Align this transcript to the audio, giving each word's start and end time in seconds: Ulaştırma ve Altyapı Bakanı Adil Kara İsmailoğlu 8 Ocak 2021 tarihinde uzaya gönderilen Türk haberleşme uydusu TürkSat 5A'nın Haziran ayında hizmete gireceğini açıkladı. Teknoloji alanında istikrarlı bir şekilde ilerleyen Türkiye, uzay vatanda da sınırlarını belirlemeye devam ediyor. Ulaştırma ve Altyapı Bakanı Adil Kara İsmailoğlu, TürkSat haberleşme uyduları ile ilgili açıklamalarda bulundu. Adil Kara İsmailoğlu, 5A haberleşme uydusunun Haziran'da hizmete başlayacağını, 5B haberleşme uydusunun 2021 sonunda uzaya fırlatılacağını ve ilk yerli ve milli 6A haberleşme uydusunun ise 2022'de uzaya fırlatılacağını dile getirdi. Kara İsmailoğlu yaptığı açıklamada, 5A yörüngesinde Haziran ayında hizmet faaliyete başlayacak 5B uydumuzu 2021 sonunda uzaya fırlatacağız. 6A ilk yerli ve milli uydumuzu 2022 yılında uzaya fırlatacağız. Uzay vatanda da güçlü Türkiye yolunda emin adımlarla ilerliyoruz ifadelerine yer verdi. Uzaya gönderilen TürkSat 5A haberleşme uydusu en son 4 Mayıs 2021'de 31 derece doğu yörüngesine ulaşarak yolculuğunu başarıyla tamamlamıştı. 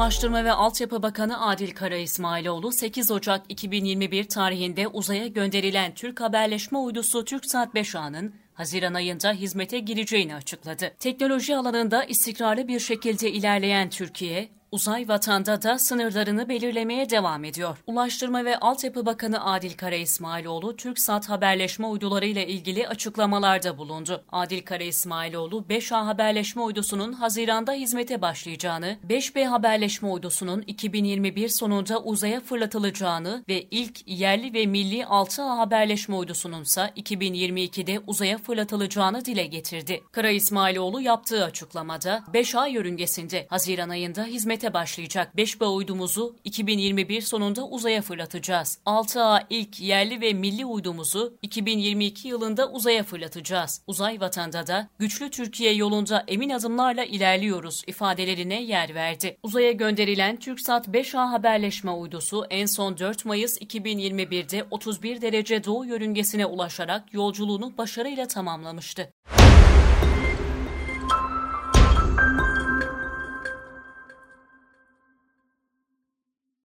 Ulaştırma 0.00 0.44
ve 0.44 0.52
Altyapı 0.52 1.02
Bakanı 1.02 1.46
Adil 1.46 1.70
Kara 1.70 1.96
İsmailoğlu 1.96 2.72
8 2.72 3.10
Ocak 3.10 3.42
2021 3.48 4.24
tarihinde 4.28 4.88
uzaya 4.88 5.26
gönderilen 5.26 5.94
Türk 5.94 6.20
haberleşme 6.20 6.78
uydusu 6.78 7.24
TürkSat 7.24 7.74
5A'nın 7.74 8.34
Haziran 8.54 8.94
ayında 8.94 9.32
hizmete 9.32 9.78
gireceğini 9.78 10.34
açıkladı. 10.34 10.94
Teknoloji 10.98 11.56
alanında 11.56 12.04
istikrarlı 12.04 12.68
bir 12.68 12.80
şekilde 12.80 13.32
ilerleyen 13.32 13.90
Türkiye, 13.90 14.48
uzay 14.72 15.08
vatanda 15.08 15.62
da 15.62 15.78
sınırlarını 15.78 16.48
belirlemeye 16.48 17.10
devam 17.10 17.44
ediyor. 17.44 17.78
Ulaştırma 17.86 18.44
ve 18.44 18.58
Altyapı 18.58 19.06
Bakanı 19.06 19.44
Adil 19.44 19.72
Kara 19.72 19.94
İsmailoğlu, 19.94 20.76
TürkSat 20.76 21.28
haberleşme 21.28 21.86
uyduları 21.86 22.26
ile 22.26 22.46
ilgili 22.46 22.88
açıklamalarda 22.88 23.78
bulundu. 23.78 24.24
Adil 24.32 24.62
Kara 24.62 24.82
İsmailoğlu, 24.82 25.64
5A 25.70 26.04
haberleşme 26.04 26.62
uydusunun 26.62 27.12
Haziran'da 27.12 27.72
hizmete 27.72 28.22
başlayacağını, 28.22 28.96
5B 29.08 29.44
haberleşme 29.44 30.08
uydusunun 30.08 30.62
2021 30.66 31.48
sonunda 31.48 32.02
uzaya 32.02 32.40
fırlatılacağını 32.40 33.44
ve 33.48 33.62
ilk 33.70 34.08
yerli 34.08 34.54
ve 34.54 34.66
milli 34.66 35.00
6A 35.02 35.56
haberleşme 35.56 36.16
uydusunun 36.16 36.62
ise 36.62 36.80
2022'de 36.96 38.00
uzaya 38.06 38.38
fırlatılacağını 38.38 39.24
dile 39.24 39.46
getirdi. 39.46 40.02
Kara 40.12 40.30
İsmailoğlu 40.30 41.00
yaptığı 41.00 41.44
açıklamada, 41.44 42.24
5A 42.34 42.70
yörüngesinde 42.70 43.46
Haziran 43.50 43.88
ayında 43.88 44.24
hizmet 44.24 44.59
faaliyete 44.60 44.74
başlayacak 44.74 45.32
5B 45.36 45.66
uydumuzu 45.66 46.36
2021 46.44 47.20
sonunda 47.20 47.66
uzaya 47.66 48.02
fırlatacağız. 48.02 48.78
6A 48.86 49.42
ilk 49.50 49.80
yerli 49.80 50.20
ve 50.20 50.32
milli 50.32 50.64
uydumuzu 50.64 51.38
2022 51.42 52.28
yılında 52.28 52.70
uzaya 52.70 53.02
fırlatacağız. 53.02 53.82
Uzay 53.86 54.20
vatanda 54.20 54.66
da 54.66 54.88
güçlü 54.98 55.30
Türkiye 55.30 55.72
yolunda 55.72 56.24
emin 56.28 56.50
adımlarla 56.50 57.04
ilerliyoruz 57.04 57.82
ifadelerine 57.86 58.62
yer 58.62 58.94
verdi. 58.94 59.36
Uzaya 59.42 59.72
gönderilen 59.72 60.36
TürkSat 60.36 60.88
5A 60.88 61.30
haberleşme 61.30 61.90
uydusu 61.90 62.44
en 62.50 62.66
son 62.66 62.98
4 62.98 63.24
Mayıs 63.24 63.58
2021'de 63.62 64.64
31 64.70 65.22
derece 65.22 65.64
doğu 65.64 65.84
yörüngesine 65.84 66.46
ulaşarak 66.46 67.14
yolculuğunu 67.14 67.78
başarıyla 67.78 68.26
tamamlamıştı. 68.26 69.12